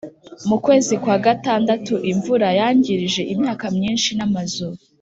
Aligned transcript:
Mukwezi 0.47 0.93
kwa 1.03 1.17
gatandatu 1.25 1.93
imvura 2.11 2.47
yangirije 2.59 3.21
imyaka 3.33 3.65
myinshi 3.77 4.09
n’amazu 4.17 4.67